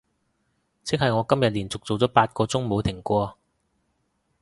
[0.83, 3.37] 即係我今日連續做咗八個鐘冇停過